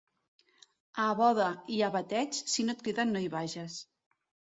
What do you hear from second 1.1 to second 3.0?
boda i a bateig, si no et